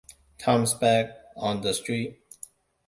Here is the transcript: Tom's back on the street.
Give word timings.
Tom's 0.39 0.73
back 0.73 1.11
on 1.37 1.61
the 1.61 1.75
street. 1.75 2.23